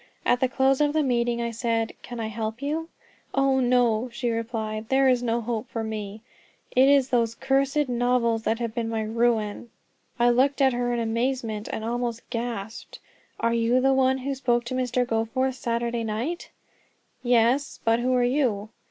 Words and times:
At 0.25 0.39
the 0.39 0.49
close 0.49 0.81
of 0.81 0.93
the 0.93 1.03
meeting 1.03 1.43
I 1.43 1.51
said, 1.51 1.93
"Can 2.01 2.19
I 2.19 2.25
help 2.25 2.59
you?" 2.59 2.89
"Oh, 3.35 3.59
no," 3.59 4.09
she 4.11 4.31
replied, 4.31 4.89
"there 4.89 5.07
is 5.07 5.21
no 5.21 5.41
hope 5.41 5.69
for 5.69 5.83
me; 5.83 6.21
it 6.75 6.89
is 6.89 7.09
those 7.09 7.35
cursed 7.35 7.87
novels 7.87 8.41
that 8.41 8.57
have 8.57 8.73
been 8.73 8.89
my 8.89 9.03
ruin." 9.03 9.69
I 10.17 10.31
looked 10.31 10.59
at 10.59 10.73
her 10.73 10.91
in 10.91 10.99
amazement, 10.99 11.69
and 11.71 11.85
almost 11.85 12.27
gasped: 12.31 12.97
"Are 13.39 13.53
you 13.53 13.79
the 13.79 13.93
one 13.93 14.17
who 14.17 14.33
spoke 14.33 14.63
to 14.63 14.73
Mr. 14.73 15.05
Goforth 15.05 15.53
Saturday 15.57 16.03
night?" 16.03 16.49
"Yes; 17.21 17.79
but 17.85 17.99
who 17.99 18.11
are 18.15 18.23
you?" 18.23 18.69